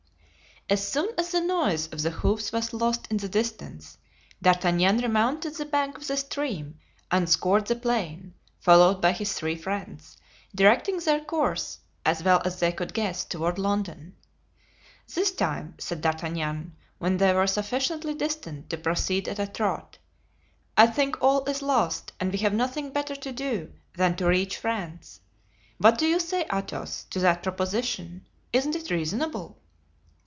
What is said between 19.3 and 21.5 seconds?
a trot, "I think all